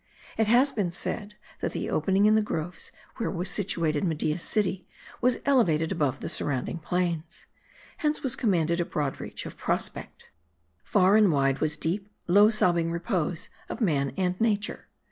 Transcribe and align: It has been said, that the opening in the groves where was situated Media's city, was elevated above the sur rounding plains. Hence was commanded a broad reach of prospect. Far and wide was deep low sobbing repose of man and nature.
It 0.35 0.47
has 0.47 0.71
been 0.71 0.89
said, 0.89 1.35
that 1.59 1.73
the 1.73 1.91
opening 1.91 2.25
in 2.25 2.33
the 2.33 2.41
groves 2.41 2.91
where 3.17 3.29
was 3.29 3.51
situated 3.51 4.03
Media's 4.03 4.41
city, 4.41 4.87
was 5.21 5.37
elevated 5.45 5.91
above 5.91 6.21
the 6.21 6.27
sur 6.27 6.45
rounding 6.45 6.79
plains. 6.79 7.45
Hence 7.97 8.23
was 8.23 8.35
commanded 8.35 8.81
a 8.81 8.85
broad 8.85 9.21
reach 9.21 9.45
of 9.45 9.57
prospect. 9.57 10.31
Far 10.83 11.15
and 11.17 11.31
wide 11.31 11.59
was 11.59 11.77
deep 11.77 12.09
low 12.25 12.49
sobbing 12.49 12.91
repose 12.91 13.49
of 13.69 13.79
man 13.79 14.11
and 14.17 14.41
nature. 14.41 14.87